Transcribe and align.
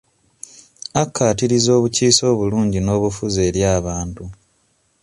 Akkaatiriza 1.01 1.69
obukiise 1.77 2.23
obulungi 2.33 2.79
n'obufuzi 2.81 3.39
eri 3.47 3.61
abantu. 3.77 4.23